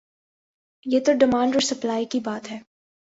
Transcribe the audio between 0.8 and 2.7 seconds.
یہ تو ڈیمانڈ اور سپلائی کی بات ہے۔